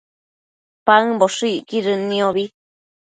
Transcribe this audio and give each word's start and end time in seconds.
paëmboshëcquidën 0.85 2.01
niobi 2.11 2.43